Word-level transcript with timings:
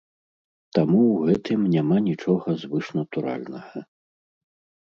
Таму 0.77 1.01
ў 1.01 1.35
гэтым 1.35 1.67
няма 1.75 1.97
нічога 2.07 2.57
звышнатуральнага. 2.65 3.77